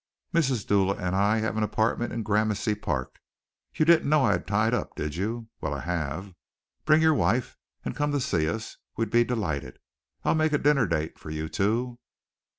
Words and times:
Mrs. 0.33 0.65
Dula 0.65 0.95
and 0.95 1.15
I 1.15 1.37
have 1.41 1.57
an 1.57 1.61
apartment 1.61 2.11
in 2.11 2.23
Gramercy 2.23 2.73
Place. 2.73 3.05
You 3.75 3.85
didn't 3.85 4.09
know 4.09 4.25
I 4.25 4.31
had 4.31 4.47
tied 4.47 4.73
up, 4.73 4.95
did 4.95 5.15
you? 5.15 5.49
Well, 5.61 5.75
I 5.75 5.81
have. 5.81 6.33
Bring 6.85 7.03
your 7.03 7.13
wife 7.13 7.55
and 7.85 7.95
come 7.95 8.11
to 8.11 8.19
see 8.19 8.49
us. 8.49 8.77
We'll 8.97 9.05
be 9.09 9.23
delighted. 9.23 9.77
I'll 10.23 10.33
make 10.33 10.53
a 10.53 10.57
dinner 10.57 10.87
date 10.87 11.19
for 11.19 11.29
you 11.29 11.47
two." 11.49 11.99